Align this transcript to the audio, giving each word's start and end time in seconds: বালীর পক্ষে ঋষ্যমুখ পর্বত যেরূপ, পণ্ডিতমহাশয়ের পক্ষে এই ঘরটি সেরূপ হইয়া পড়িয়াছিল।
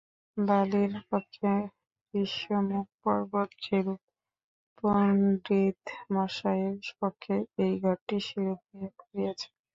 বালীর 0.37 0.93
পক্ষে 1.09 1.51
ঋষ্যমুখ 2.13 2.85
পর্বত 3.03 3.49
যেরূপ, 3.63 4.01
পণ্ডিতমহাশয়ের 4.77 5.95
পক্ষে 6.99 7.35
এই 7.63 7.73
ঘরটি 7.83 8.17
সেরূপ 8.27 8.59
হইয়া 8.67 8.89
পড়িয়াছিল। 8.99 9.51